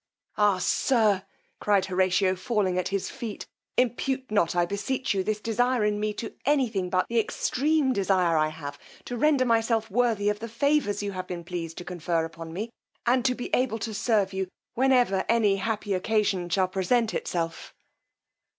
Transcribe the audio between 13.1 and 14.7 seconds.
to be able to serve you